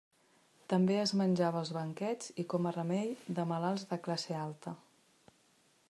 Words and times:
També 0.71 0.95
es 1.01 1.11
menjava 1.19 1.59
als 1.65 1.71
banquets 1.77 2.31
i 2.45 2.47
com 2.55 2.69
a 2.69 2.73
remei 2.79 3.13
de 3.41 3.47
malalts 3.53 3.85
de 3.93 4.01
classe 4.09 4.39
alta. 4.47 4.75